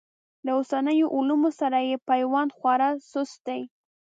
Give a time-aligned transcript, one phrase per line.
[0.45, 3.61] له اوسنیو علومو سره یې پیوند خورا سست دی.